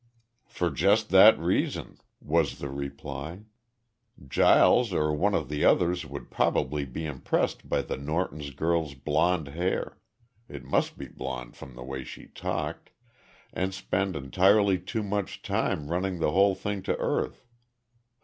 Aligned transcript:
"For 0.47 0.71
just 0.71 1.09
that 1.11 1.37
reason," 1.37 1.99
was 2.19 2.57
the 2.57 2.71
reply. 2.71 3.43
"Giles 4.27 4.93
or 4.93 5.13
one 5.13 5.35
of 5.35 5.47
the 5.47 5.63
others 5.63 6.07
would 6.07 6.31
probably 6.31 6.85
be 6.85 7.05
impressed 7.05 7.69
by 7.69 7.83
the 7.83 7.97
Norton's 7.97 8.49
girl's 8.49 8.95
blond 8.95 9.49
hair 9.49 9.99
it 10.49 10.63
must 10.63 10.97
be 10.97 11.07
blond 11.07 11.55
from 11.55 11.75
the 11.75 11.83
way 11.83 12.03
she 12.03 12.25
talked 12.25 12.89
and 13.53 13.75
spend 13.75 14.15
entirely 14.15 14.79
too 14.79 15.03
much 15.03 15.43
time 15.43 15.87
running 15.91 16.17
the 16.17 16.31
whole 16.31 16.55
thing 16.55 16.81
to 16.81 16.97
earth. 16.97 17.45